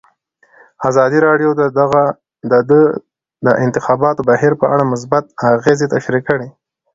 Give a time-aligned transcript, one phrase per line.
[0.89, 1.49] ازادي راډیو
[2.51, 2.53] د
[3.45, 6.47] د انتخاباتو بهیر په اړه مثبت اغېزې تشریح کړي.